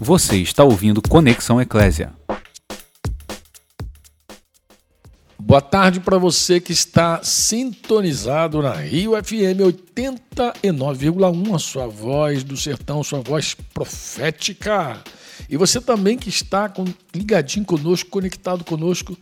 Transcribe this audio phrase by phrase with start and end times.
[0.00, 2.12] Você está ouvindo Conexão Eclésia.
[5.36, 9.58] Boa tarde para você que está sintonizado na Rio FM
[9.90, 15.02] 89,1, a sua voz do sertão, sua voz profética.
[15.50, 16.72] E você também que está
[17.12, 19.18] ligadinho conosco, conectado conosco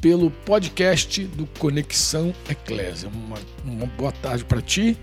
[0.00, 3.10] pelo podcast do Conexão Eclésia.
[3.10, 4.96] Uma, uma boa tarde para ti.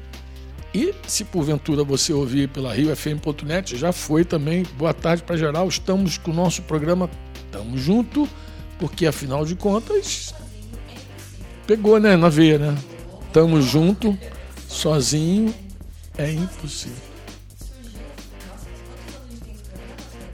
[0.73, 4.63] E se porventura você ouvir pela riofm.net, já foi também.
[4.75, 5.67] Boa tarde para geral.
[5.67, 7.09] Estamos com o nosso programa
[7.51, 8.27] Tamo Junto,
[8.79, 10.33] porque afinal de contas
[11.67, 12.77] pegou, né, na veia, né?
[13.31, 14.17] Tamo junto,
[14.67, 15.53] sozinho
[16.17, 17.13] é impossível.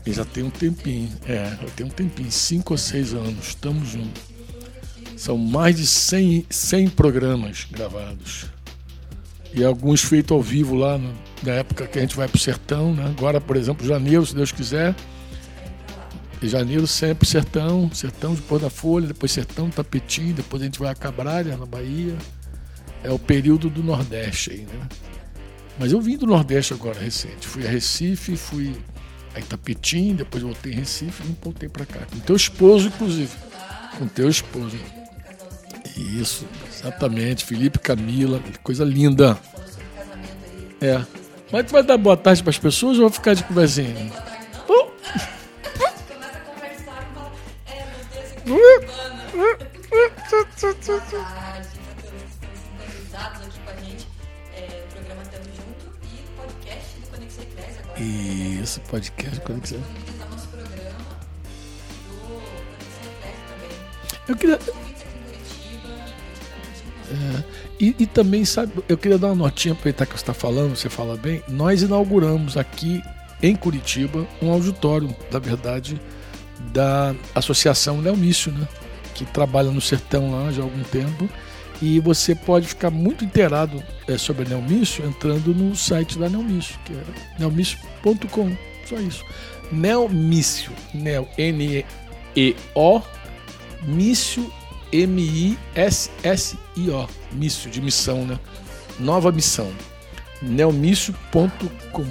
[0.06, 3.90] E já tem um tempinho, é, já tem um tempinho, cinco ou seis anos, estamos
[3.90, 4.24] juntos.
[5.16, 8.46] São mais de 100, 100 programas gravados.
[9.54, 11.14] E alguns feitos ao vivo lá no,
[11.44, 12.94] na época que a gente vai para o sertão.
[12.94, 13.14] Né?
[13.18, 14.96] Agora, por exemplo, janeiro, se Deus quiser.
[16.42, 20.90] E janeiro sempre sertão, sertão depois da Folha, depois sertão, tapetinho, depois a gente vai
[20.90, 22.16] a Cabralha, na Bahia.
[23.04, 24.88] É o período do Nordeste aí, né?
[25.78, 27.48] Mas eu vim do Nordeste agora, recente.
[27.48, 28.76] Fui a Recife, fui
[29.34, 32.02] a Itapetim, depois voltei em Recife e voltei para cá.
[32.10, 33.32] Com teu esposo, inclusive.
[33.98, 34.78] Com teu esposo.
[35.98, 36.46] Isso,
[36.80, 37.46] exatamente.
[37.46, 39.38] Felipe Camila, coisa linda.
[40.82, 41.02] É.
[41.52, 44.12] Mas tu vai dar boa tarde para as pessoas ou vai ficar de conversinha?
[44.68, 44.90] Uh.
[58.00, 59.84] Isso, podcast Conexão.
[64.28, 64.60] Eu queria.
[67.10, 67.44] É,
[67.80, 70.90] e, e, também, sabe, eu queria dar uma notinha, aproveitar que você está falando, você
[70.90, 71.42] fala bem.
[71.48, 73.02] Nós inauguramos aqui
[73.42, 76.00] em Curitiba um auditório, na verdade,
[76.72, 78.68] da Associação Neomício, né?
[79.16, 81.30] Que trabalha no sertão lá já há algum tempo.
[81.82, 86.78] E você pode ficar muito inteirado é, sobre a Neomício entrando no site da Neomício,
[86.86, 87.04] que é
[87.40, 88.56] neomício.com.
[88.86, 89.24] Só isso.
[89.72, 93.02] Neomício, Neo, N-E-O,
[93.84, 94.52] Mício
[94.92, 96.60] M-I-S-S-I-O.
[97.32, 98.40] Mício, de missão, né?
[99.00, 99.72] Nova missão.
[100.42, 102.02] neomício.com.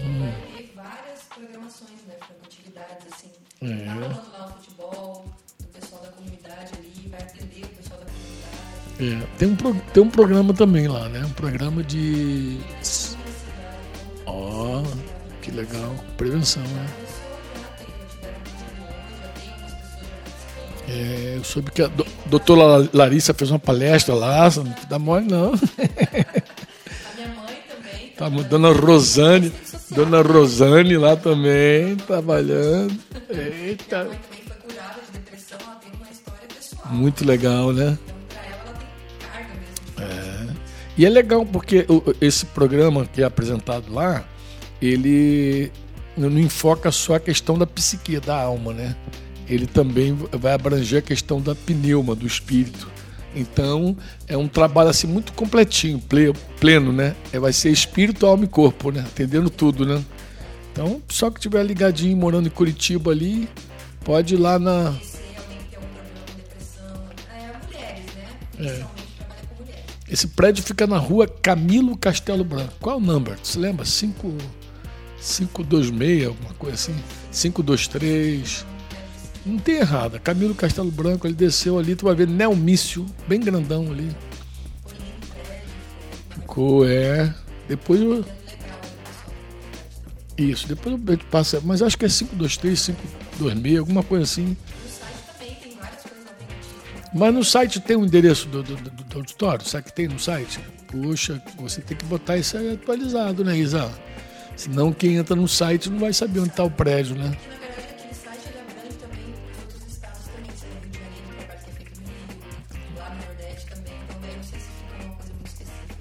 [0.00, 0.32] Hum.
[0.74, 2.14] várias programações, né?
[2.44, 3.30] Atividades assim.
[3.62, 3.66] É.
[3.66, 5.24] Vai abandonar o futebol,
[5.60, 9.24] o pessoal da comunidade ali, vai atender o pessoal da comunidade.
[9.24, 9.38] É.
[9.38, 9.56] Tem, um,
[9.92, 11.24] tem um programa também lá, né?
[11.24, 12.58] Um programa de.
[14.26, 15.94] Ó, oh, que legal.
[16.16, 17.03] Prevenção, né?
[20.88, 21.90] É, eu soube que a
[22.26, 25.54] doutora Larissa fez uma palestra lá, não dá mole não.
[25.54, 28.12] A minha mãe também.
[28.16, 29.52] Tá, dona Rosane,
[29.90, 32.96] dona Rosane lá também, trabalhando.
[33.30, 34.08] Eita.
[36.90, 37.98] Muito legal, né?
[39.98, 40.46] É.
[40.96, 41.86] E é legal porque
[42.20, 44.24] esse programa que é apresentado lá,
[44.80, 45.72] ele
[46.16, 48.94] não enfoca só a questão da psique, da alma, né?
[49.48, 52.88] Ele também vai abranger a questão da pneuma, do espírito.
[53.34, 53.96] Então,
[54.28, 56.00] é um trabalho assim muito completinho,
[56.60, 57.16] pleno, né?
[57.32, 59.00] É, vai ser espírito, alma e corpo, né?
[59.00, 60.02] Atendendo tudo, né?
[60.72, 63.48] Então, só que tiver ligadinho, morando em Curitiba ali,
[64.04, 64.94] pode ir lá na.
[68.58, 68.84] É.
[70.08, 72.74] Esse prédio fica na rua Camilo Castelo Branco.
[72.80, 73.36] Qual é o número?
[73.42, 73.84] Você lembra?
[73.84, 76.94] 526, alguma coisa assim?
[77.32, 78.64] 523.
[79.44, 80.18] Não tem errado.
[80.20, 84.10] Camilo Castelo Branco, ele desceu ali, tu vai ver Nelmício, bem grandão ali.
[86.30, 87.34] Ficou, é.
[87.68, 88.24] Depois eu.
[90.36, 91.60] Isso, depois eu passo.
[91.64, 92.86] Mas acho que é 523,
[93.38, 94.56] 526, alguma coisa assim.
[97.14, 99.64] Mas no site tem o um endereço do, do, do, do auditório?
[99.64, 100.58] Sabe que tem no site?
[100.88, 103.88] Poxa, você tem que botar isso atualizado, né, Isa?
[104.56, 107.36] Senão quem entra no site não vai saber onde está o prédio, né?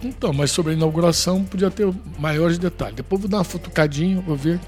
[0.04, 2.96] Então, mas sobre a inauguração podia ter maiores detalhes.
[2.96, 4.60] Depois vou dar uma futucadinha, vou ver.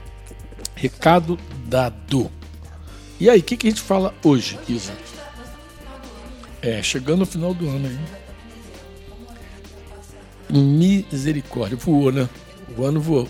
[0.76, 1.38] Recado
[1.68, 2.32] dado.
[3.20, 4.94] E aí, o que, que a gente fala hoje, Isa?
[6.62, 8.00] É, chegando no final do ano aí.
[10.50, 11.78] Misericórdia.
[11.78, 12.30] Voou, né?
[12.78, 13.28] O ano voou.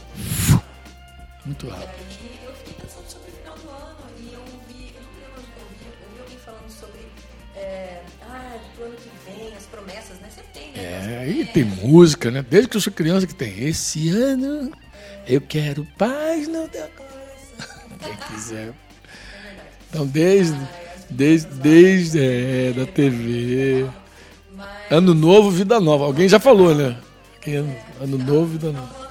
[1.45, 2.05] Muito rápido.
[11.05, 12.43] É, e tem música, né?
[12.47, 14.71] Desde que eu sou criança que tem esse ano
[15.27, 17.97] Eu quero paz no teu coração.
[17.99, 18.73] Quem quiser.
[19.89, 20.57] Então, desde,
[21.09, 23.85] desde, desde é, da TV.
[24.89, 26.05] Ano novo, vida nova.
[26.05, 26.97] Alguém já falou, né?
[28.01, 29.05] Ano, novo, vida nova.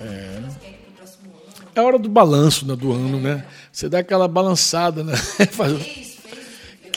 [0.00, 0.38] É.
[1.74, 3.44] É a hora do balanço né, do ano, né?
[3.72, 5.14] Você dá aquela balançada, né?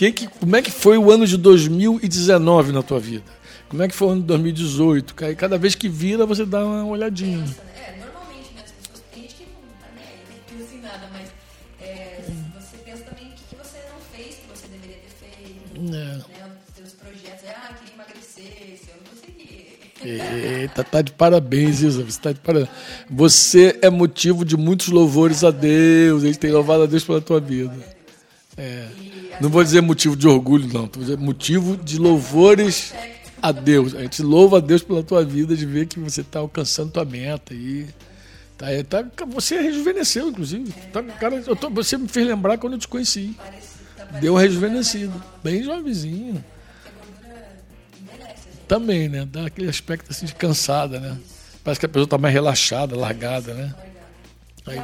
[0.01, 3.25] que, que, como é que foi o ano de 2019 na tua vida?
[3.69, 5.13] Como é que foi o ano de 2018?
[5.38, 7.45] Cada vez que vira, você dá uma olhadinha.
[7.77, 11.07] É, normalmente, né, as pessoas, tem gente que não tá aí, nem pensa em nada,
[11.13, 11.27] mas
[11.80, 12.19] é,
[12.56, 15.77] você pensa também o que, você não fez que você deveria ter feito.
[15.77, 15.92] É.
[15.92, 16.21] Né,
[16.68, 20.62] os seus projetos, ah, queria emagrecer, se eu não consegui.
[20.63, 22.03] Eita, tá de parabéns, Isa.
[22.03, 22.69] Você, tá de parabéns.
[23.07, 26.24] você é motivo de muitos louvores a Deus.
[26.24, 28.00] A gente tem louvado a Deus pela tua vida.
[28.62, 28.88] É.
[29.42, 30.81] Não vou dizer motivo de orgulho, não.
[30.81, 32.94] Vou dizer motivo de louvores
[33.42, 33.96] a Deus.
[33.96, 37.04] A gente louva a Deus pela tua vida, de ver que você está alcançando tua
[37.04, 37.56] meta.
[37.56, 37.88] E
[38.56, 40.72] tá, tá, você rejuvenesceu, inclusive.
[40.94, 43.36] Tá, cara, tô, você me fez lembrar quando eu te conheci.
[44.19, 45.24] Deu rejuvenescido.
[45.44, 46.44] Bem jovenzinho.
[48.68, 49.28] Também, né?
[49.30, 51.18] Dá aquele aspecto assim de cansada, né?
[51.63, 53.75] Parece que a pessoa está mais relaxada, largada, né?
[54.68, 54.80] Aí,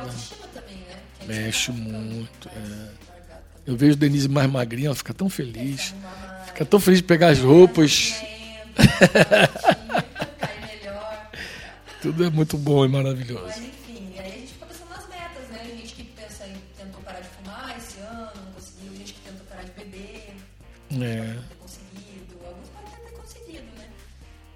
[1.27, 2.49] Mexe muito.
[2.49, 2.96] É.
[3.67, 5.93] Eu vejo Denise mais magrinha, ela fica tão feliz.
[6.45, 8.15] Fica tão feliz de pegar as roupas.
[12.01, 13.43] Tudo é muito bom e maravilhoso.
[13.45, 15.59] Mas enfim, aí a gente fica pensando nas metas, né?
[15.61, 19.11] A gente que pensa em tentou parar de fumar esse ano, não conseguiu, a gente
[19.13, 20.33] que tentou parar de beber.
[21.01, 21.35] É.
[21.59, 22.37] Conseguido.
[22.45, 23.89] Alguns podem até ter conseguido, né?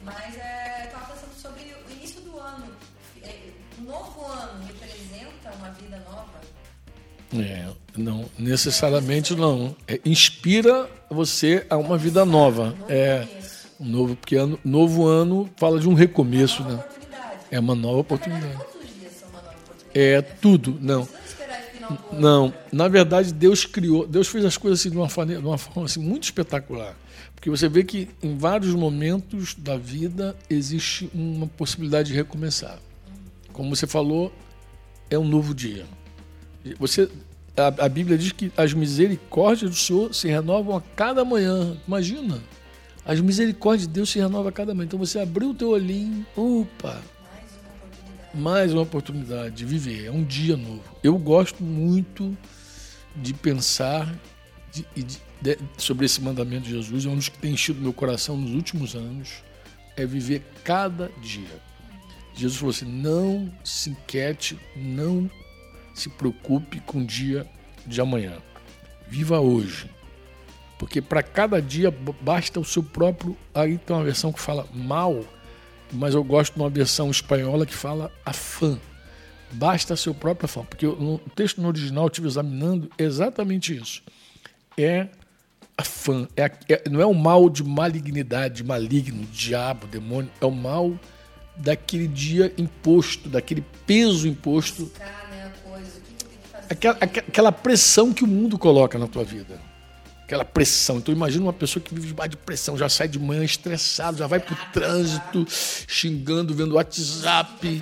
[0.03, 2.71] Mas é, eu tava pensando sobre o início do ano.
[3.23, 6.39] É, o novo ano representa uma vida nova?
[7.33, 9.75] É, não, necessariamente não.
[9.87, 12.75] É, inspira você a uma vida nova.
[12.89, 13.25] É
[13.79, 16.83] um novo, porque ano, novo ano fala de um recomeço, né?
[17.49, 18.59] É uma nova oportunidade.
[19.93, 21.07] É tudo, não.
[22.13, 25.57] Não, na verdade Deus criou, Deus fez as coisas assim de uma forma, de uma
[25.57, 26.95] forma assim, muito espetacular.
[27.35, 32.77] Porque você vê que em vários momentos da vida existe uma possibilidade de recomeçar.
[33.51, 34.31] Como você falou,
[35.09, 35.85] é um novo dia.
[36.77, 37.09] Você,
[37.57, 41.77] a, a, Bíblia diz que as misericórdias do Senhor se renovam a cada manhã.
[41.87, 42.39] Imagina.
[43.05, 44.85] As misericórdias de Deus se renovam a cada manhã.
[44.85, 47.01] Então você abriu o teu olhinho, opa,
[48.33, 50.05] mais uma oportunidade de viver.
[50.05, 50.83] É um dia novo.
[51.03, 52.37] Eu gosto muito
[53.15, 54.13] de pensar
[54.71, 57.05] de, de, de, sobre esse mandamento de Jesus.
[57.05, 59.43] É um dos que tem enchido meu coração nos últimos anos.
[59.97, 61.59] É viver cada dia.
[62.35, 65.29] Jesus falou assim: não se inquiete, não
[65.93, 67.47] se preocupe com o dia
[67.85, 68.37] de amanhã.
[69.07, 69.89] Viva hoje.
[70.77, 73.37] Porque para cada dia basta o seu próprio.
[73.53, 75.23] Aí tem uma versão que fala mal,
[75.91, 78.79] mas eu gosto de uma versão espanhola que fala afã.
[79.51, 80.63] Basta seu próprio afã.
[80.63, 84.01] Porque no texto no original, eu estive examinando exatamente isso.
[84.77, 85.07] É
[85.77, 86.27] afã.
[86.35, 90.31] É, é, não é o mal de malignidade, maligno, diabo, demônio.
[90.39, 90.97] É o mal
[91.57, 94.91] daquele dia imposto, daquele peso imposto
[96.71, 99.59] aquela, aquela pressão que o mundo coloca na tua vida.
[100.23, 100.97] Aquela pressão.
[100.97, 104.27] Então imagina uma pessoa que vive debaixo de pressão, já sai de manhã estressado, já
[104.27, 107.81] vai pro trânsito, xingando, vendo WhatsApp,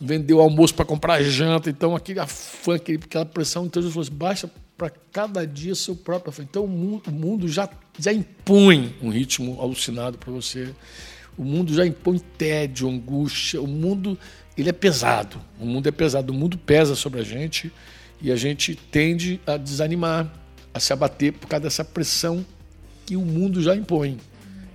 [0.00, 4.50] vendeu almoço para comprar janta, então aquele afã, aquela pressão, então Jesus falou assim, basta
[4.76, 6.42] para cada dia seu próprio afã.
[6.42, 10.74] Então o mundo, o mundo já, já impõe um ritmo alucinado para você.
[11.36, 13.60] O mundo já impõe tédio, angústia.
[13.60, 14.18] O mundo
[14.56, 15.40] ele é pesado.
[15.60, 17.70] O mundo é pesado, o mundo pesa sobre a gente
[18.20, 20.32] e a gente tende a desanimar,
[20.72, 22.44] a se abater por causa dessa pressão
[23.04, 24.18] que o mundo já impõe.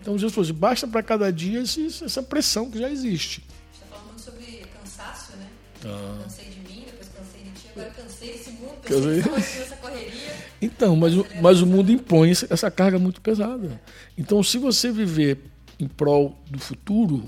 [0.02, 3.44] Então Jesus falou assim, basta para cada dia essa pressão que já existe.
[3.74, 5.48] Está falando sobre cansaço, né?
[5.86, 6.20] Ah.
[6.24, 10.36] Cansei de mim, depois cansei de ti, agora cansei desse mundo, cansei dessa correria.
[10.62, 13.82] Então, mas, mas o mundo impõe essa carga muito pesada.
[14.18, 15.40] Então, se você viver
[15.84, 17.24] em prol do futuro,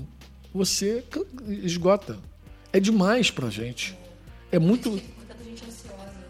[0.52, 1.04] você
[1.62, 2.18] esgota
[2.74, 3.96] é demais pra gente.
[4.50, 5.00] É muito.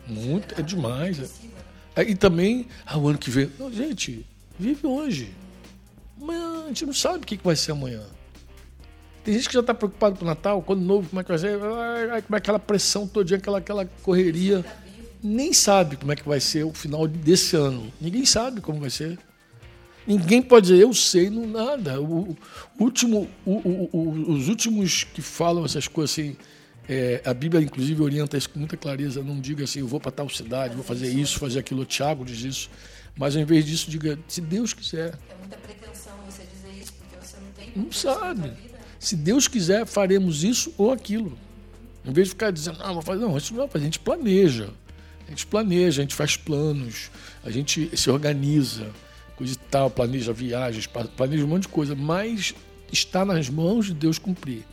[0.06, 1.40] Muito, é demais.
[1.96, 2.02] É.
[2.02, 3.50] E também, ah, o ano que vem.
[3.58, 4.26] Não, gente,
[4.58, 5.32] vive hoje.
[6.20, 8.02] Amanhã a gente não sabe o que vai ser amanhã.
[9.24, 11.38] Tem gente que já está preocupado com o Natal, quando novo, como é que vai
[11.38, 14.62] ser, como é aquela pressão todo aquela, aquela correria.
[15.22, 17.90] Nem sabe como é que vai ser o final desse ano.
[17.98, 19.18] Ninguém sabe como vai ser.
[20.06, 22.00] Ninguém pode dizer, eu sei, não nada.
[22.00, 22.36] O,
[22.78, 23.52] último, o,
[23.92, 26.36] o, os últimos que falam essas coisas assim,
[26.88, 29.22] é, a Bíblia inclusive orienta isso com muita clareza.
[29.22, 31.82] Não diga assim, eu vou para tal cidade, vou fazer isso, fazer aquilo.
[31.82, 32.70] O Tiago diz isso.
[33.16, 35.14] Mas ao invés disso, diga, se Deus quiser.
[35.30, 38.52] É muita pretensão você dizer isso, porque você não tem Não sabe.
[38.98, 41.38] Se Deus quiser, faremos isso ou aquilo.
[42.04, 44.70] Em vez de ficar dizendo, ah, vou fazer, não, isso não a gente planeja.
[45.26, 47.10] A gente planeja, a gente faz planos,
[47.42, 48.90] a gente se organiza,
[49.36, 50.86] coisa e tal, planeja viagens,
[51.16, 52.54] planeja um monte de coisa, mas
[52.92, 54.64] está nas mãos de Deus cumprir.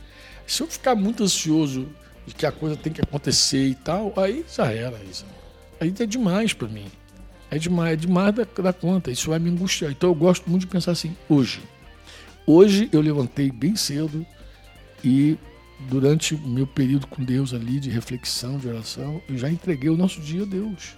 [0.46, 1.88] Se eu ficar muito ansioso
[2.26, 5.24] de que a coisa tem que acontecer e tal, aí já era isso.
[5.80, 6.86] Aí é demais para mim.
[7.50, 9.10] É demais, é demais da, da conta.
[9.10, 9.90] Isso vai me angustiar.
[9.90, 11.60] Então eu gosto muito de pensar assim, hoje.
[12.46, 14.24] Hoje eu levantei bem cedo
[15.04, 15.36] e
[15.88, 19.96] durante o meu período com Deus ali de reflexão, de oração, eu já entreguei o
[19.96, 20.96] nosso dia a Deus.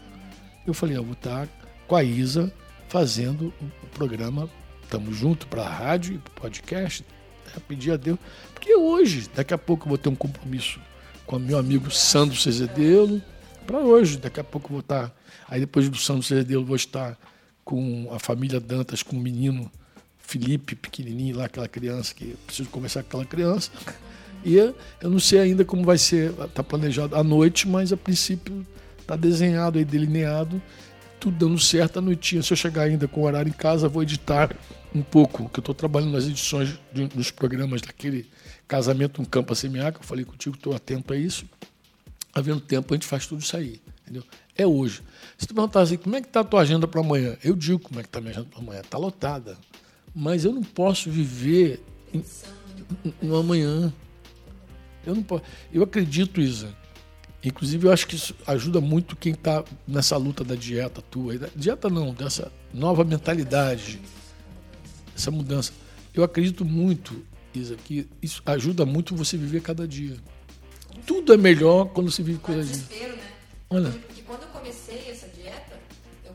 [0.67, 1.49] Eu falei, eu vou estar
[1.87, 2.53] com a Isa
[2.95, 4.49] fazendo o programa
[4.85, 7.05] Estamos Juntos para a rádio e podcast.
[7.45, 7.61] Né?
[7.67, 8.17] Pedir a Deus.
[8.55, 10.79] Porque hoje, daqui a pouco eu vou ter um compromisso
[11.27, 13.21] com o meu amigo Sandro Cezedelo.
[13.67, 15.13] Para hoje, daqui a pouco eu vou estar.
[15.49, 17.19] Aí depois do Sandro Cezedelo, vou estar
[17.65, 19.69] com a família Dantas, com o menino
[20.17, 23.73] Felipe, pequenininho lá, aquela criança que preciso conversar com aquela criança.
[24.45, 28.65] E eu não sei ainda como vai ser, está planejado à noite, mas a princípio
[29.01, 30.63] está desenhado aí, delineado,
[31.25, 32.43] tudo dando certo à noitinha.
[32.43, 34.55] Se eu chegar ainda com o horário em casa, vou editar
[34.95, 38.29] um pouco, que eu estou trabalhando nas edições de, dos programas daquele
[38.69, 41.47] Casamento no Campo a Semear, que eu falei contigo, estou atento a isso.
[42.35, 43.81] Havendo tempo, a gente faz tudo isso aí.
[44.03, 44.23] Entendeu?
[44.55, 45.03] É hoje.
[45.39, 47.39] Se tu perguntar assim, como é que está a tua agenda para amanhã?
[47.43, 48.81] Eu digo como é que está a minha agenda para amanhã.
[48.81, 49.57] Está lotada.
[50.15, 51.83] Mas eu não posso viver
[53.23, 53.91] no amanhã.
[55.07, 55.43] Eu não posso.
[55.73, 56.77] Eu acredito, Isa.
[57.45, 61.37] Inclusive, eu acho que isso ajuda muito quem está nessa luta da dieta tua.
[61.55, 64.01] Dieta não, dessa nova mentalidade,
[65.15, 65.73] essa mudança.
[66.15, 67.23] Eu acredito muito,
[67.53, 70.17] Isa, que isso ajuda muito você viver cada dia.
[71.07, 72.77] Tudo é melhor quando se vive cada dia.
[72.77, 73.33] Né?
[73.69, 73.91] Olha.
[73.91, 75.79] Porque quando eu comecei essa dieta,
[76.25, 76.33] eu,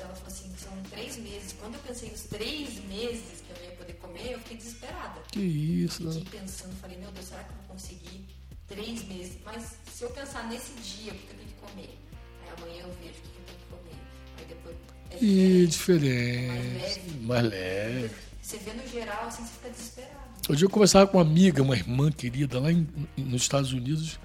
[0.00, 1.54] ela falou assim, são três meses.
[1.60, 5.20] Quando eu pensei nos três meses que eu ia poder comer, eu fiquei desesperada.
[5.30, 6.40] Que isso, Fiquei né?
[6.40, 8.26] pensando, falei, meu Deus, será que eu vou conseguir
[8.66, 9.38] três meses?
[9.44, 11.98] Mas se eu pensar nesse dia, o que eu tenho que comer,
[12.40, 13.96] aí amanhã eu vejo o que eu tenho que comer,
[14.38, 14.76] aí depois...
[15.10, 17.50] É e diferente, mais leve.
[17.50, 18.10] mais leve.
[18.40, 20.14] Você vê no geral, assim, você fica desesperado.
[20.48, 22.86] Hoje eu conversava com uma amiga, uma irmã querida lá em,
[23.16, 24.20] nos Estados Unidos,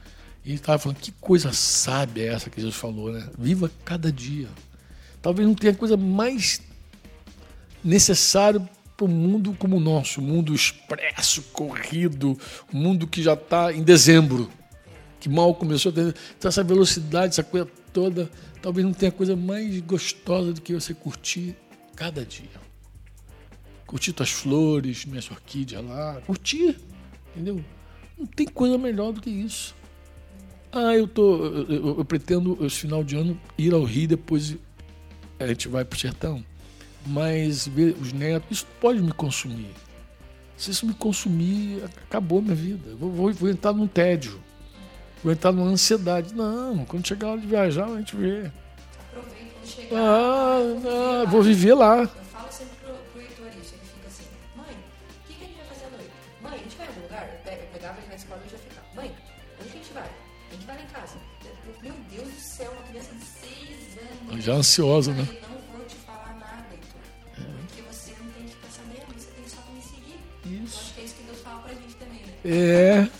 [0.45, 3.27] e ele estava falando, que coisa sábia é essa que Jesus falou, né?
[3.35, 4.49] Viva cada dia.
[5.23, 6.61] Talvez não tenha coisa mais
[7.83, 8.61] necessária
[8.95, 12.37] para o mundo como o nosso, o mundo expresso, corrido,
[12.71, 14.51] o mundo que já está em dezembro,
[15.23, 15.91] que mal começou.
[15.91, 16.13] Então,
[16.43, 18.29] essa velocidade, essa coisa toda,
[18.61, 21.55] talvez não tenha coisa mais gostosa do que você curtir
[21.95, 22.61] cada dia.
[23.87, 26.77] Curtir tuas flores, minhas orquídeas lá, curtir,
[27.31, 27.63] entendeu?
[28.17, 29.75] Não tem coisa melhor do que isso.
[30.71, 34.57] Ah, eu tô, eu, eu pretendo esse final de ano ir ao Rio, depois
[35.39, 36.43] a gente vai para o sertão
[37.05, 39.71] mas ver os netos, isso pode me consumir.
[40.55, 42.95] Se isso me consumir, acabou minha vida.
[42.95, 44.41] Vou, vou, vou entrar num tédio.
[45.23, 46.35] Vou entrar numa ansiedade.
[46.35, 48.51] Não, quando chegar a hora de viajar, a gente vê.
[49.09, 49.97] Aproveita quando chegar.
[49.97, 51.99] Ah, ah, vou viver lá.
[51.99, 53.73] Eu falo sempre pro, pro Heitor isso.
[53.73, 54.25] Ele fica assim:
[54.55, 56.11] mãe, o que, que, a gente vai fazer à noite?
[56.41, 57.29] Mãe, a gente vai em algum lugar?
[57.45, 59.15] Eu pegava ele na escola e já ficava: mãe,
[59.61, 60.03] onde a gente vai?
[60.03, 61.15] A gente vai lá em casa.
[61.81, 63.97] Meu Deus do céu, uma criança de seis
[64.29, 64.43] anos.
[64.43, 65.27] Já ansiosa, né?
[72.45, 72.95] É.
[72.95, 73.12] Deus, o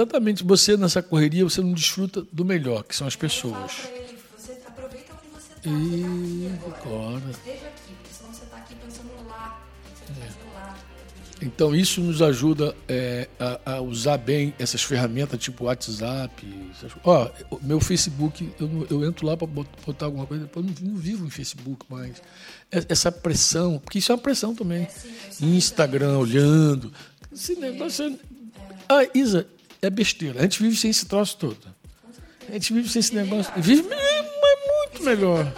[0.00, 3.88] exatamente, você nessa correria, você não desfruta do melhor, que são as pessoas.
[3.92, 5.70] Ele, você aproveita onde você está.
[5.70, 7.30] E agora.
[7.30, 9.62] Esteja aqui, porque senão você está aqui pensando lá.
[9.94, 10.54] Você é.
[10.54, 10.76] lá.
[11.42, 16.72] Então isso nos ajuda é, a, a, usar bem essas ferramentas tipo WhatsApp.
[17.04, 17.30] Ó,
[17.62, 21.30] meu Facebook, eu, eu entro lá para botar alguma coisa, eu não, não, vivo em
[21.30, 22.22] Facebook mais.
[22.70, 24.82] É, essa pressão, porque isso é uma pressão também.
[24.82, 24.90] É,
[25.30, 26.92] sim, Instagram, olhando.
[27.32, 28.30] Esse negócio é...
[28.88, 29.46] Ah, Isa,
[29.82, 30.40] é besteira.
[30.40, 31.58] A gente vive sem esse troço todo.
[32.48, 33.52] A gente vive sem esse negócio.
[33.56, 35.52] Vive é, muito melhor.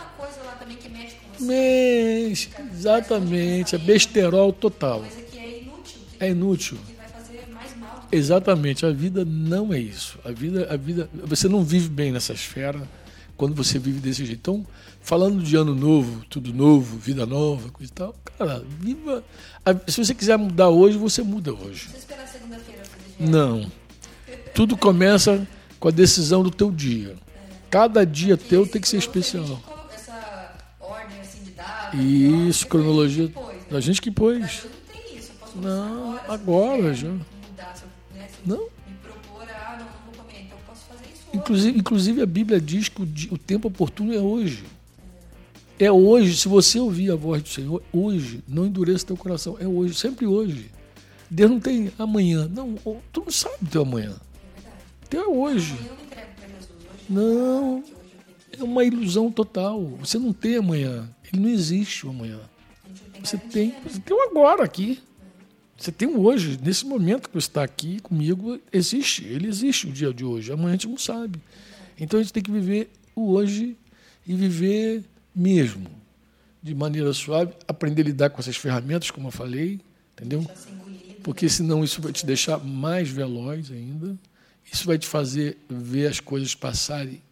[1.40, 5.04] Mexe, exatamente, é besterol total
[6.22, 6.78] é inútil.
[8.12, 10.18] Exatamente, a vida não é isso.
[10.24, 12.88] A vida, a vida, você não vive bem nessa esfera
[13.36, 14.38] quando você vive desse jeito.
[14.38, 14.66] Então,
[15.00, 19.24] falando de ano novo, tudo novo, vida nova, coisa e tal, cara, viva.
[19.88, 21.88] Se você quiser mudar hoje, você muda hoje.
[21.88, 22.82] Você esperar segunda-feira
[23.18, 23.72] Não.
[24.54, 25.46] Tudo começa
[25.80, 27.16] com a decisão do teu dia.
[27.70, 29.60] Cada dia teu tem que ser especial.
[29.94, 31.98] Essa ordem assim de dados.
[31.98, 33.32] Isso, cronologia.
[33.70, 34.66] A gente que pôs.
[35.54, 37.08] Não, agora já.
[37.08, 38.28] Né?
[38.44, 38.58] Não?
[38.58, 42.26] Me propor, ah, não, não vou comer, então eu posso fazer isso Inclusive, inclusive a
[42.26, 44.64] Bíblia diz que o, o tempo oportuno é hoje.
[45.78, 49.66] É hoje, se você ouvir a voz do Senhor, hoje, não endureça teu coração, é
[49.66, 50.70] hoje, sempre hoje.
[51.30, 52.48] Deus não tem amanhã.
[52.48, 52.74] Não,
[53.12, 54.14] tu não sabe o teu amanhã.
[55.12, 55.76] Até hoje.
[57.06, 57.84] Não,
[58.50, 59.84] é uma ilusão total.
[60.00, 61.06] Você não tem amanhã.
[61.30, 62.40] Ele não existe o amanhã.
[63.22, 65.02] Você tem, você tem o agora aqui.
[65.76, 69.22] Você tem o hoje, nesse momento que você está aqui comigo, existe.
[69.24, 70.50] Ele existe o dia de hoje.
[70.50, 71.38] Amanhã a gente não sabe.
[72.00, 73.76] Então a gente tem que viver o hoje
[74.26, 75.04] e viver
[75.34, 75.90] mesmo,
[76.62, 79.78] de maneira suave, aprender a lidar com essas ferramentas, como eu falei,
[80.14, 80.50] entendeu?
[81.22, 84.16] Porque senão isso vai te deixar mais veloz ainda.
[84.70, 87.22] Isso vai te fazer ver as coisas passarem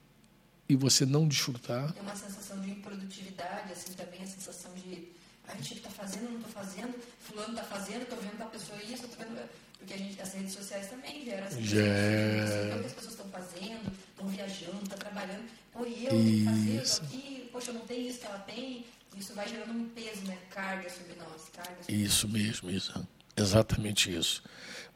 [0.69, 1.93] e você não desfrutar.
[1.93, 5.09] Tem uma sensação de improdutividade, assim, também a sensação de
[5.49, 9.05] a gente está fazendo, não estou fazendo, fulano está fazendo, estou vendo a pessoa isso,
[9.05, 9.49] estou vendo.
[9.79, 12.77] Porque a gente, as redes sociais também geram essa yeah.
[12.77, 15.45] o que as pessoas estão fazendo, estão viajando, estão trabalhando.
[15.73, 18.39] Pô, e eu tenho que fazer, eu aqui, poxa, eu não tenho isso que ela
[18.41, 18.85] tem.
[19.17, 20.39] Isso vai gerando um peso, né?
[20.51, 21.49] Carga sobre nós.
[21.53, 23.09] Carga sobre isso mesmo, isso.
[23.37, 24.43] Exatamente isso.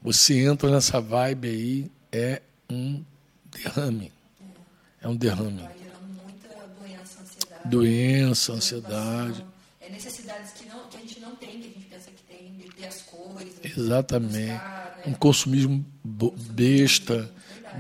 [0.03, 2.41] Você entra nessa vibe aí, é
[2.71, 3.05] um
[3.51, 4.13] derrame.
[4.41, 5.63] É, é um derrame.
[5.63, 6.49] Vai gerando muita
[6.81, 7.69] doença, ansiedade.
[7.69, 9.47] Doença, ansiedade.
[9.81, 12.55] É necessidades que, não, que a gente não tem, que a gente pensa que tem,
[12.55, 13.53] de ter as coisas.
[13.65, 14.53] Exatamente.
[14.53, 15.11] Buscar, né?
[15.11, 17.29] Um consumismo besta.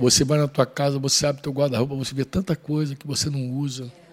[0.00, 3.30] Você vai na tua casa, você abre teu guarda-roupa, você vê tanta coisa que você
[3.30, 3.84] não usa.
[3.84, 4.04] É.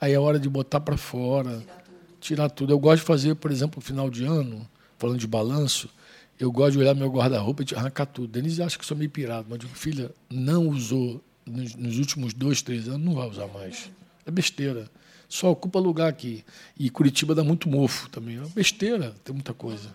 [0.00, 1.58] Aí é hora de botar para fora.
[1.58, 2.18] Tirar tudo.
[2.18, 2.72] Tirar tudo.
[2.72, 4.66] Eu gosto de fazer, por exemplo, no final de ano,
[4.96, 5.90] falando de balanço,
[6.38, 8.28] eu gosto de olhar meu guarda-roupa e de arrancar tudo.
[8.28, 12.34] Denise acha que sou meio pirado, mas eu digo, filha, não usou nos, nos, últimos
[12.34, 13.90] dois, três anos, não vai usar mais.
[14.26, 14.90] É besteira.
[15.28, 16.44] Só ocupa lugar aqui.
[16.78, 18.38] E Curitiba dá muito mofo também.
[18.38, 19.88] É besteira, tem muita coisa.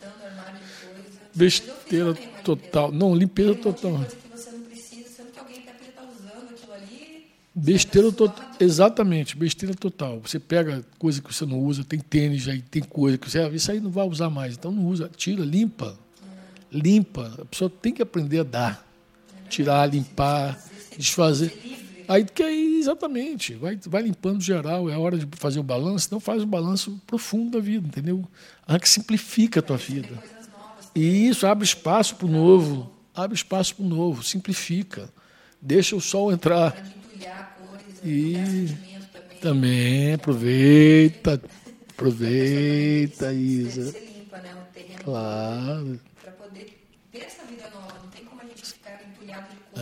[1.33, 2.91] Besteira total.
[2.91, 4.03] Não, limpeza total.
[7.53, 8.51] Besteira total.
[8.59, 10.19] Exatamente, besteira total.
[10.21, 13.39] Você pega coisa que você não usa, tem tênis aí, tem coisa que você.
[13.39, 14.55] Ah, isso aí não vai usar mais.
[14.55, 15.97] Então não usa, tira, limpa
[16.71, 17.33] limpa.
[17.41, 18.87] A pessoa tem que aprender a dar.
[19.49, 20.57] Tirar, limpar,
[20.97, 21.53] desfazer.
[22.07, 26.19] Aí que aí, exatamente, vai, vai limpando geral, é hora de fazer o balanço, então
[26.19, 28.27] faz um balanço profundo da vida, entendeu?
[28.67, 30.09] A que simplifica a tua vida.
[30.93, 35.09] E isso abre espaço para o novo, abre espaço para o novo, simplifica.
[35.61, 36.75] Deixa o sol entrar.
[38.03, 38.67] E
[39.41, 41.41] também aproveita,
[41.89, 43.95] aproveita, Isa.
[45.03, 45.99] Claro.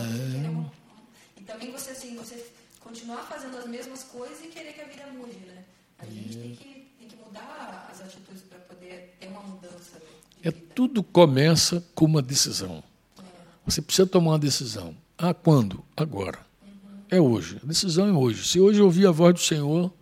[0.00, 1.40] É.
[1.40, 2.46] E também você, assim, você
[2.80, 5.64] continuar fazendo as mesmas coisas e querer que a vida mude, né?
[5.98, 10.00] A gente tem que, tem que mudar as atitudes para poder ter uma mudança.
[10.42, 12.82] É, tudo começa com uma decisão.
[13.18, 13.22] É.
[13.66, 14.96] Você precisa tomar uma decisão.
[15.18, 15.84] Ah, quando?
[15.96, 16.38] Agora.
[16.62, 17.00] Uhum.
[17.10, 17.60] É hoje.
[17.62, 18.46] A decisão é hoje.
[18.46, 19.92] Se hoje ouvir a voz do Senhor,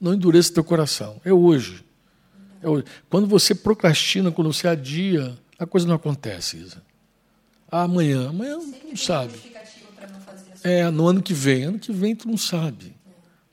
[0.00, 1.20] não endureça teu coração.
[1.24, 1.84] É hoje.
[2.60, 2.84] É hoje.
[3.08, 6.82] Quando você procrastina, quando você adia, a coisa não acontece, Isa
[7.70, 8.28] amanhã.
[8.28, 9.34] Amanhã não sabe.
[10.62, 11.64] É, no ano que vem.
[11.64, 12.94] Ano que vem tu não sabe.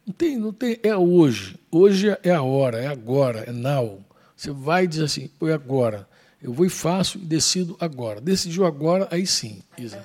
[0.06, 0.80] Não tem, não tem.
[0.84, 1.58] É hoje.
[1.72, 4.04] Hoje é a hora, é agora, é now.
[4.36, 6.08] Você vai dizer assim, foi agora.
[6.42, 8.20] Eu vou e faço e decido agora.
[8.20, 10.04] Decidiu agora, aí sim, Isa.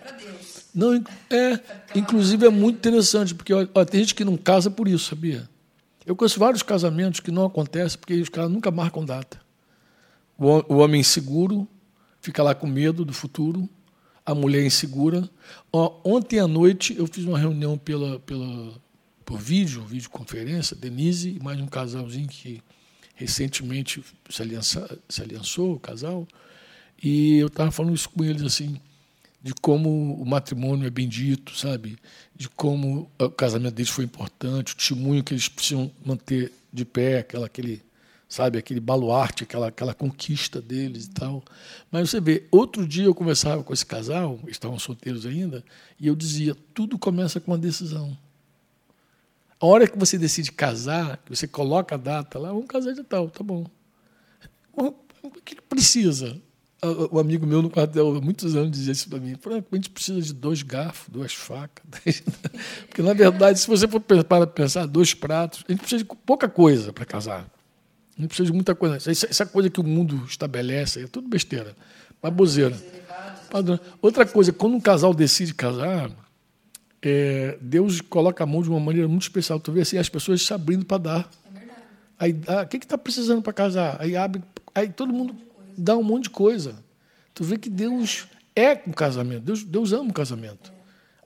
[0.75, 1.59] Não, é,
[1.95, 5.49] inclusive é muito interessante, porque ó, tem gente que não casa por isso, sabia?
[6.05, 9.40] Eu conheço vários casamentos que não acontecem porque os caras nunca marcam data.
[10.38, 11.66] O, o homem inseguro
[12.21, 13.66] fica lá com medo do futuro,
[14.27, 15.31] a mulher insegura.
[15.73, 18.75] Ó, ontem à noite eu fiz uma reunião pela, pela,
[19.25, 22.61] por vídeo, videoconferência, Denise e mais um casalzinho que
[23.15, 26.27] recentemente se, aliança, se aliançou, o casal,
[27.03, 28.81] e eu estava falando isso com eles assim,
[29.43, 31.97] de como o matrimônio é bendito, sabe?
[32.35, 37.21] De como o casamento deles foi importante, o testemunho que eles precisam manter de pé,
[37.21, 37.83] aquela, aquele
[38.29, 41.43] sabe, aquele baluarte, aquela, aquela conquista deles e tal.
[41.91, 45.65] Mas você vê, outro dia eu conversava com esse casal, estavam solteiros ainda,
[45.99, 48.17] e eu dizia: tudo começa com uma decisão.
[49.59, 53.03] A hora que você decide casar, que você coloca a data lá, vamos casar de
[53.03, 53.65] tal, tá bom.
[54.75, 56.41] O que precisa?
[57.11, 60.21] O amigo meu no quartel há muitos anos dizia isso para mim: a gente precisa
[60.21, 61.85] de dois garfos, duas facas.
[62.87, 66.49] Porque, na verdade, se você for para pensar, dois pratos, a gente precisa de pouca
[66.49, 67.56] coisa para casar.
[68.19, 68.97] Não precisa de muita coisa.
[68.97, 71.77] Essa coisa que o mundo estabelece é tudo besteira.
[72.23, 72.77] Baboseira.
[74.01, 76.11] Outra coisa, quando um casal decide casar,
[77.03, 79.61] é, Deus coloca a mão de uma maneira muito especial.
[79.61, 81.31] Tu vê assim, as pessoas se abrindo para dar.
[81.55, 81.61] É
[82.19, 83.97] aí, ah, o que está precisando para casar?
[84.01, 84.43] Aí abre,
[84.75, 85.37] aí todo mundo
[85.77, 86.77] dá um monte de coisa.
[87.35, 89.43] Tu vê que Deus é um casamento.
[89.43, 90.73] Deus, Deus ama o casamento.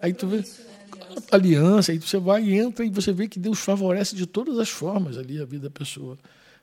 [0.01, 0.39] Aí tu vê.
[0.39, 1.29] aliança.
[1.31, 4.69] aliança, aí você vai e entra e você vê que Deus favorece de todas as
[4.69, 6.19] formas ali a vida da pessoa.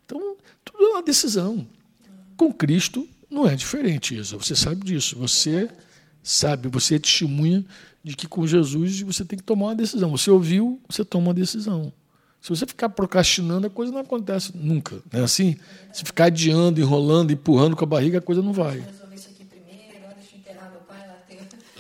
[0.08, 1.68] Então, tudo é uma decisão.
[2.38, 4.38] Com Cristo não é diferente, Isa.
[4.38, 5.18] Você sabe disso.
[5.18, 5.70] Você
[6.24, 7.66] sabe, você é testemunha
[8.02, 10.10] de que com Jesus você tem que tomar uma decisão.
[10.12, 11.92] Você ouviu, você toma uma decisão.
[12.42, 15.02] Se você ficar procrastinando, a coisa não acontece nunca.
[15.12, 15.58] Não é assim?
[15.92, 18.82] Se ficar adiando, enrolando, empurrando com a barriga, a coisa não vai.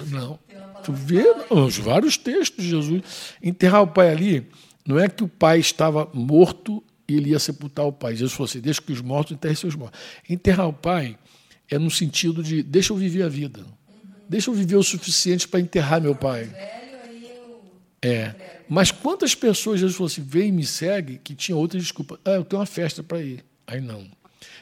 [0.09, 0.37] Não.
[0.83, 3.03] Tu vê os vários textos de Jesus.
[3.41, 4.47] Enterrar o pai ali,
[4.85, 8.13] não é que o pai estava morto e ele ia sepultar o pai.
[8.13, 9.99] Jesus falou assim: deixa que os mortos enterrem seus mortos.
[10.29, 11.17] Enterrar o pai
[11.69, 13.65] é no sentido de deixa eu viver a vida.
[14.29, 16.49] Deixa eu viver o suficiente para enterrar meu pai.
[18.01, 18.35] É.
[18.69, 22.19] Mas quantas pessoas Jesus falou assim: vem e me segue, que tinha outra desculpa.
[22.25, 23.43] Ah, eu tenho uma festa para ir.
[23.65, 24.05] Aí não.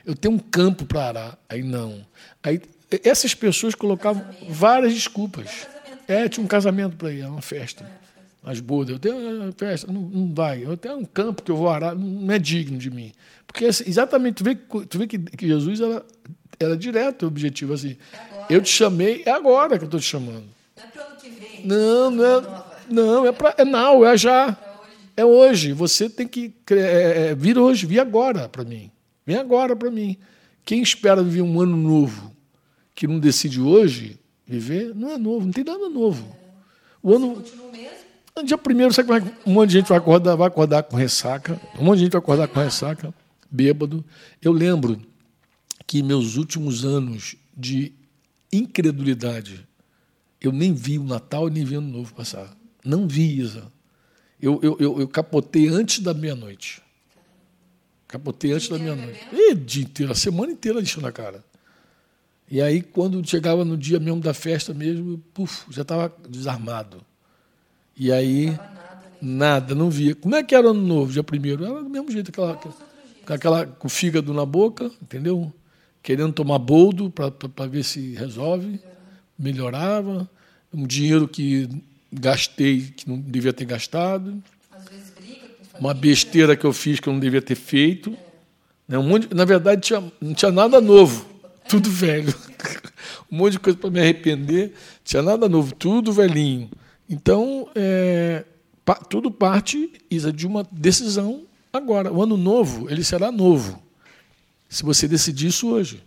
[0.06, 1.40] Eu tenho um campo para arar.
[1.50, 2.06] Aí não.
[2.44, 2.62] Aí,
[3.04, 5.68] essas pessoas colocavam várias desculpas.
[6.08, 7.90] É, tinha um casamento para ir, é uma festa.
[8.46, 10.64] As bodas, eu tenho uma festa, não, não vai.
[10.64, 13.12] Eu tenho um campo que eu vou arar, não é digno de mim.
[13.48, 16.06] Porque assim, exatamente, tu vê, tu vê que, que Jesus era,
[16.60, 17.98] era direto o objetivo assim.
[18.48, 20.46] Eu te chamei, é agora que eu estou te chamando.
[20.78, 21.66] Não é para ano que vem.
[21.66, 24.56] Não, não é, não, é para é não, é já.
[25.18, 25.74] É hoje.
[25.74, 28.92] Você tem que é, é, vir hoje, vir agora para mim.
[29.26, 30.18] Vem agora para mim.
[30.64, 32.32] Quem espera viver um ano novo
[32.94, 36.36] que não decide hoje viver, não é novo, não tem nada novo.
[37.02, 37.44] O ano.
[38.44, 40.98] Dia primeiro, sabe como é que um monte de gente vai acordar, vai acordar com
[40.98, 41.60] ressaca?
[41.80, 43.14] Um monte de gente vai acordar com ressaca,
[43.50, 44.04] bêbado.
[44.42, 45.02] Eu lembro
[45.88, 47.94] que meus últimos anos de
[48.52, 49.66] incredulidade,
[50.42, 52.56] eu nem vi o Natal nem vi o Ano Novo passar.
[52.84, 53.72] Não vi, Isa.
[54.42, 56.82] Eu, eu, eu, eu capotei antes da meia-noite.
[58.06, 59.20] Capotei antes da meia-noite.
[59.32, 61.42] E dia inteiro, a semana inteira enchendo a cara.
[62.52, 67.02] E aí, quando chegava no dia mesmo da festa mesmo, puf, já estava desarmado.
[67.98, 70.16] E aí, nada, nada, não via.
[70.16, 71.64] Como é que era o ano novo, dia primeiro?
[71.66, 75.54] Era do mesmo jeito, aquela, com, aquela, com o fígado na boca, entendeu?
[76.04, 78.80] Querendo tomar boldo para ver se resolve.
[79.38, 80.30] Melhorava.
[80.74, 81.70] Um dinheiro que
[82.12, 84.42] gastei que não devia ter gastado.
[85.80, 88.16] Uma besteira que eu fiz que eu não devia ter feito.
[88.90, 88.98] É.
[88.98, 91.26] Um monte, na verdade, tinha, não tinha nada novo,
[91.68, 92.34] tudo velho.
[93.32, 96.70] um monte de coisa para me arrepender, tinha nada novo, tudo velhinho.
[97.10, 98.46] Então, é,
[99.10, 102.12] tudo parte Isa, de uma decisão agora.
[102.12, 103.82] O ano novo, ele será novo.
[104.70, 106.04] Se você decidir isso hoje.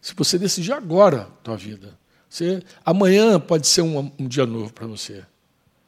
[0.00, 1.98] Se você decidir agora a tua vida.
[2.28, 5.24] Você, amanhã pode ser um, um dia novo para você.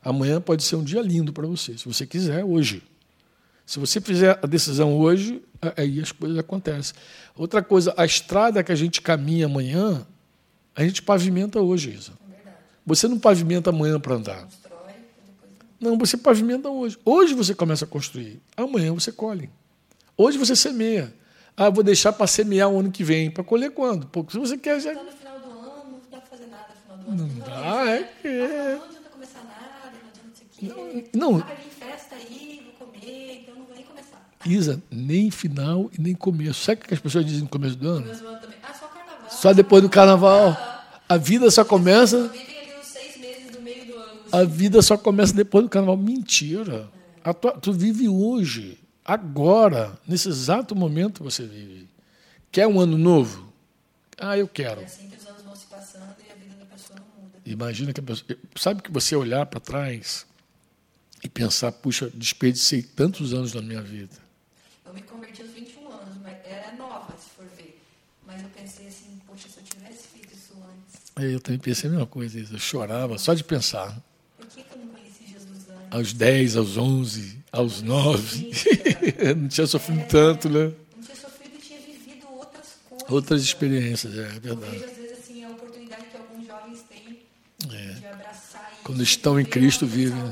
[0.02, 2.82] Amanhã pode ser um dia lindo para você, se você quiser, hoje.
[3.66, 5.42] Se você fizer a decisão hoje,
[5.76, 6.94] aí as coisas acontecem.
[7.34, 10.06] Outra coisa, a estrada que a gente caminha amanhã,
[10.76, 12.12] a gente pavimenta hoje, Isa.
[12.86, 14.48] Você não pavimenta amanhã para andar.
[15.80, 16.96] Não, você pavimenta hoje.
[17.04, 18.40] Hoje você começa a construir.
[18.56, 19.50] Amanhã você colhe.
[20.16, 21.12] Hoje você semeia.
[21.56, 23.30] Ah, vou deixar para semear o ano que vem.
[23.30, 24.06] Para colher quando?
[24.06, 24.80] Porque se você quer.
[24.80, 24.94] Já...
[27.08, 28.28] Não dá, é que.
[28.28, 28.74] É.
[28.76, 29.92] Não adianta começar nada,
[30.60, 31.32] não adianta Não.
[31.32, 31.38] não.
[31.38, 31.46] Ah,
[31.78, 34.28] festa aí, vou comer, então não vou nem começar.
[34.44, 36.64] Isa, nem final e nem começo.
[36.64, 38.10] Sabe o que as pessoas dizem no começo do ano?
[38.10, 39.30] Ah, só carnaval.
[39.30, 40.48] Só depois do carnaval.
[40.58, 42.32] Ah, a vida só começa.
[44.36, 45.96] A vida só começa depois do carnaval.
[45.96, 46.90] Mentira.
[47.40, 51.88] Tua, tu vive hoje, agora, nesse exato momento você vive.
[52.52, 53.50] Quer um ano novo?
[54.18, 54.82] Ah, eu quero.
[54.82, 57.38] É assim que os anos vão se passando e a vida da pessoa não muda.
[57.46, 58.38] Imagina que a pessoa.
[58.56, 60.26] Sabe que você olhar para trás
[61.24, 64.16] e pensar, puxa, desperdicei tantos anos da minha vida.
[64.84, 67.80] Eu me converti aos 21 anos, mas era nova, se for ver.
[68.26, 71.12] Mas eu pensei assim, poxa, se eu tivesse feito isso antes.
[71.16, 73.98] É, eu também pensei a mesma coisa, eu chorava só de pensar.
[74.36, 75.75] Por que, que eu não conheci Jesus antes?
[75.90, 78.50] Aos 10, aos 11, aos 9.
[79.36, 80.72] não tinha sofrido é, tanto, né?
[80.94, 83.10] Não tinha sofrido e tinha vivido outras coisas.
[83.10, 84.46] Outras experiências, é verdade.
[84.46, 87.22] Eu vejo, às vezes, assim, a oportunidade que alguns jovens têm
[87.72, 87.92] é.
[87.92, 88.82] de abraçar isso.
[88.84, 90.22] Quando estão em Cristo, vivem.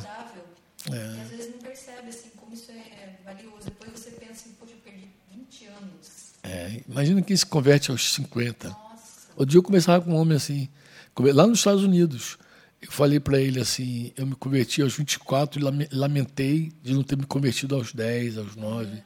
[0.91, 0.95] É.
[0.95, 3.65] E às vezes não percebe assim, como isso é valioso.
[3.65, 6.33] Depois você pensa assim, poxa, eu perdi 20 anos.
[6.43, 8.69] É, imagina quem se converte aos 50.
[8.69, 8.79] Nossa.
[9.37, 10.69] O dia eu começava com um homem assim,
[11.19, 12.39] lá nos Estados Unidos.
[12.85, 17.17] Eu falei para ele assim, eu me converti aos 24 e lamentei de não ter
[17.17, 19.03] me convertido aos 10, aos 9.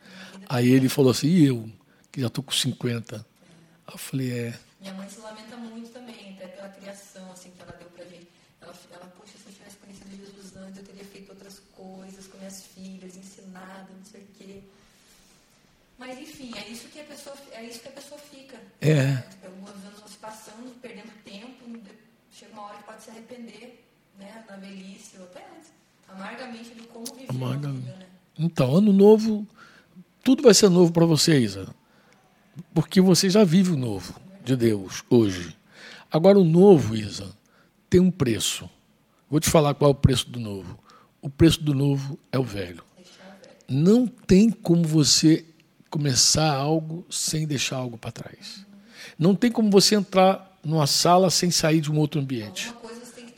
[0.48, 1.70] Aí ele falou assim, e eu,
[2.10, 3.16] que já estou com 50.
[3.16, 3.22] Aí
[3.94, 4.58] eu falei, é.
[4.80, 8.26] Minha mãe se lamenta muito também, até pela criação assim, que ela deu para gente.
[8.60, 12.38] Ela, ela, poxa, se eu tivesse conhecido Jesus antes, eu teria feito outras coisas com
[12.38, 14.62] minhas filhas, ensinado, não sei o quê.
[15.96, 18.58] Mas enfim, é isso que a pessoa, é isso que a pessoa fica.
[18.80, 18.94] É.
[18.94, 19.24] Né?
[19.44, 21.64] Alguns anos se passando, perdendo tempo,
[22.30, 23.84] chega uma hora que pode se arrepender
[24.18, 25.70] né, na velhice ou até antes,
[26.08, 27.32] amargamente de como viver.
[27.32, 28.06] Vida, né?
[28.38, 29.46] Então, ano novo,
[30.22, 31.68] tudo vai ser novo para você, Isa.
[32.74, 34.14] Porque você já vive o novo
[34.44, 35.56] de Deus hoje.
[36.10, 37.30] Agora, o novo, Isa,
[37.90, 38.68] tem um preço.
[39.30, 40.78] Vou te falar qual é o preço do novo.
[41.20, 42.82] O preço do novo é o velho.
[43.68, 45.44] Não tem como você
[45.90, 48.64] começar algo sem deixar algo para trás.
[49.18, 52.72] Não tem como você entrar numa sala sem sair de um outro ambiente.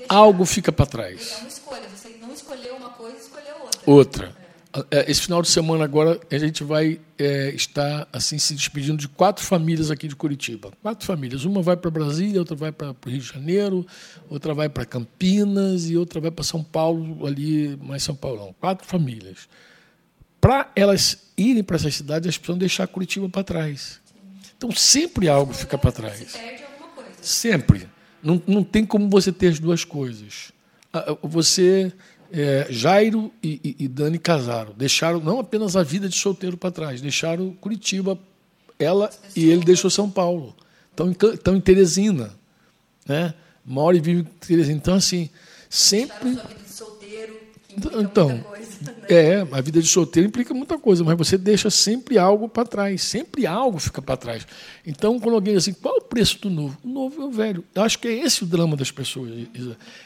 [0.08, 1.32] Algo fica para trás.
[1.32, 1.82] É uma escolha.
[1.94, 3.80] Você não escolheu uma coisa, escolheu outra.
[3.86, 4.40] Outra.
[4.88, 9.08] É, esse final de semana agora a gente vai é, estar assim se despedindo de
[9.08, 10.70] quatro famílias aqui de Curitiba.
[10.80, 11.44] Quatro famílias.
[11.44, 13.84] Uma vai para Brasília, outra vai para o Rio de Janeiro,
[14.28, 18.54] outra vai para Campinas e outra vai para São Paulo, ali mais São Paulão.
[18.60, 19.48] Quatro famílias.
[20.40, 24.00] Para elas irem para essas cidades, elas precisam deixar Curitiba para trás.
[24.56, 26.36] Então sempre algo fica para trás.
[27.22, 27.88] Sempre.
[28.22, 30.52] Não, não tem como você ter as duas coisas.
[31.22, 31.92] Você
[32.32, 34.72] é, Jairo e, e, e, Dani casaram.
[34.76, 38.18] Deixaram não apenas a vida de solteiro para trás, deixaram Curitiba,
[38.78, 40.54] ela e ele deixou São Paulo.
[40.90, 42.30] Estão em, estão em Teresina.
[43.06, 43.34] Né?
[43.64, 44.76] Mora e vive em Teresina.
[44.76, 45.28] Então, assim,
[45.68, 46.34] sempre.
[46.34, 47.40] Sua vida de solteiro,
[47.76, 48.94] então, coisa, né?
[49.08, 53.02] é, a vida de solteiro implica muita coisa, mas você deixa sempre algo para trás,
[53.02, 54.46] sempre algo fica para trás.
[54.86, 56.78] Então, quando alguém diz assim, qual é o preço do novo?
[56.84, 57.64] O novo é o velho.
[57.74, 59.30] Eu acho que é esse o drama das pessoas.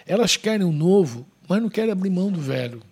[0.07, 2.83] Elas querem o novo mas não quer abrir mão do velho.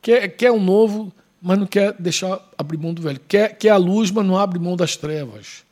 [0.00, 3.20] Quer, quer um novo, mas não quer deixar abrir mão do velho.
[3.28, 5.64] Quer, quer a luz, mas não abre mão das trevas.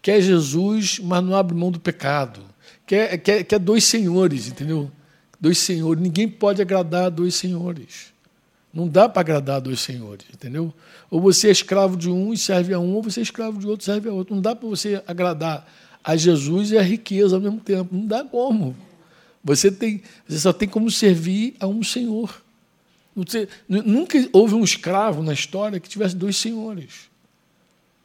[0.00, 2.40] Quer Jesus, mas não abre mão do pecado.
[2.86, 4.90] Quer, quer, quer dois senhores, entendeu?
[5.40, 6.02] Dois senhores.
[6.02, 8.12] Ninguém pode agradar dois senhores.
[8.76, 10.70] Não dá para agradar dois senhores, entendeu?
[11.10, 13.66] Ou você é escravo de um e serve a um, ou você é escravo de
[13.66, 14.34] outro e serve a outro.
[14.34, 15.66] Não dá para você agradar
[16.04, 17.96] a Jesus e a riqueza ao mesmo tempo.
[17.96, 18.76] Não dá como.
[19.42, 22.42] Você, tem, você só tem como servir a um senhor.
[23.14, 27.08] Você, nunca houve um escravo na história que tivesse dois senhores.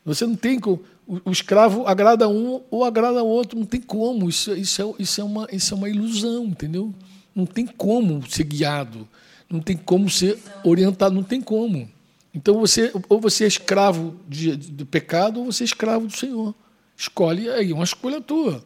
[0.05, 0.81] Você não tem como.
[1.05, 3.59] O, escravo agrada um ou agrada outro.
[3.59, 4.29] Não tem como.
[4.29, 6.95] Isso, isso, é, isso, é uma, isso é uma ilusão, entendeu?
[7.35, 9.05] Não tem como ser guiado.
[9.51, 11.13] Não tem como ser orientado.
[11.13, 11.89] Não tem como.
[12.33, 16.15] Então você ou você é escravo de, de, do pecado ou você é escravo do
[16.15, 16.55] Senhor.
[16.95, 18.63] Escolhe aí, uma escolha tua.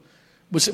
[0.52, 0.74] Você,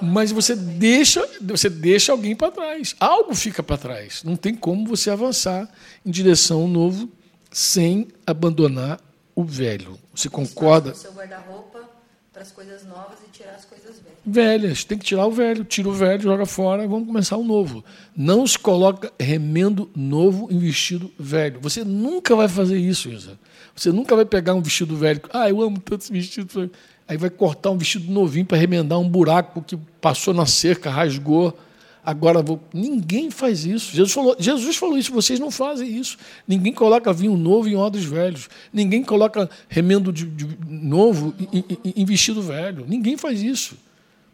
[0.00, 2.94] mas você deixa, você deixa alguém para trás.
[3.00, 4.22] Algo fica para trás.
[4.22, 5.68] Não tem como você avançar
[6.04, 7.08] em direção ao novo
[7.50, 9.00] sem abandonar
[9.34, 9.98] o velho.
[10.14, 10.92] Você concorda?
[10.92, 11.91] O seu guarda-roupa
[12.32, 14.18] para as coisas novas e tirar as coisas velhas.
[14.24, 17.84] Velhas, tem que tirar o velho, tira o velho, joga fora, vamos começar o novo.
[18.16, 21.60] Não se coloca remendo novo em vestido velho.
[21.60, 23.38] Você nunca vai fazer isso, Isa.
[23.76, 25.20] Você nunca vai pegar um vestido velho.
[25.30, 26.70] Ah, eu amo tanto esse vestido.
[27.06, 31.56] Aí vai cortar um vestido novinho para remendar um buraco que passou na cerca, rasgou.
[32.04, 32.60] Agora vou.
[32.72, 33.94] Ninguém faz isso.
[33.94, 36.16] Jesus falou, Jesus falou isso, vocês não fazem isso.
[36.46, 38.48] Ninguém coloca vinho novo em odres velhos.
[38.72, 41.64] Ninguém coloca remendo de, de novo em,
[41.96, 42.84] em, vestido velho.
[42.88, 43.76] Ninguém faz isso.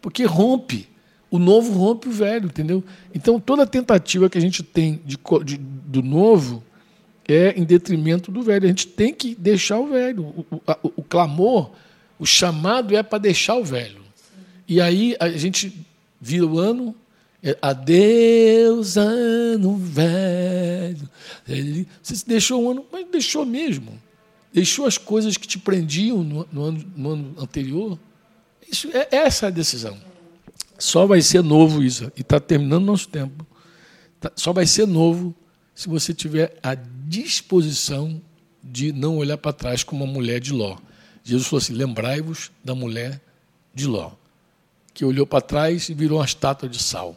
[0.01, 0.89] Porque rompe.
[1.31, 2.83] O novo rompe o velho, entendeu?
[3.15, 6.65] Então toda tentativa que a gente tem de, de, do novo
[7.27, 8.65] é em detrimento do velho.
[8.65, 10.23] A gente tem que deixar o velho.
[10.25, 10.47] O,
[10.83, 11.71] o, o clamor
[12.19, 14.03] o chamado é para deixar o velho.
[14.67, 15.87] E aí a gente
[16.21, 16.95] vira o ano,
[17.63, 21.09] adeus, ano velho.
[21.47, 24.01] Ele, você deixou o ano, mas deixou mesmo.
[24.53, 27.99] Deixou as coisas que te prendiam no, no, ano, no ano, anterior.
[28.71, 29.97] Isso, é, essa é a decisão.
[30.79, 32.11] Só vai ser novo isso.
[32.17, 33.47] E está terminando nosso tempo.
[34.21, 35.35] Tá, só vai ser novo
[35.75, 38.21] se você tiver a disposição
[38.63, 40.77] de não olhar para trás como uma mulher de Ló.
[41.23, 43.21] Jesus falou assim: lembrai-vos da mulher
[43.75, 44.13] de Ló,
[44.93, 47.17] que olhou para trás e virou uma estátua de sal.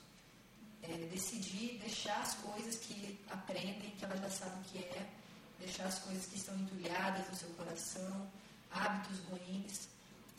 [5.71, 8.29] deixar as coisas que estão entulhadas no seu coração,
[8.71, 9.87] hábitos ruins,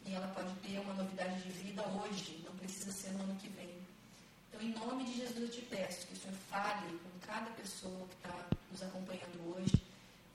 [0.05, 3.49] e ela pode ter uma novidade de vida hoje, não precisa ser no ano que
[3.51, 3.71] vem.
[4.49, 8.07] Então, em nome de Jesus, eu te peço que o Senhor fale com cada pessoa
[8.09, 9.83] que está nos acompanhando hoje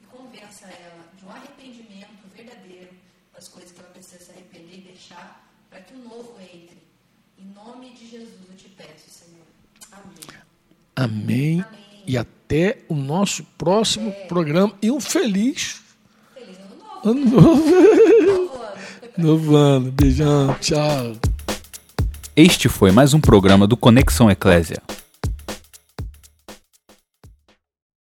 [0.01, 2.93] e convença ela de um arrependimento verdadeiro
[3.33, 6.81] das coisas que ela precisa se arrepender e deixar para que o novo entre.
[7.37, 9.46] Em nome de Jesus, eu te peço, Senhor.
[10.95, 11.63] Amém.
[11.63, 11.65] Amém.
[12.05, 14.25] E até o nosso próximo é.
[14.27, 14.73] programa.
[14.81, 15.81] E um feliz,
[16.33, 16.57] feliz
[17.03, 17.63] ano novo.
[17.63, 18.59] Ano novo.
[19.17, 19.91] novo ano.
[19.91, 20.55] Beijão.
[20.59, 21.15] Tchau.
[22.35, 24.81] Este foi mais um programa do Conexão Eclésia.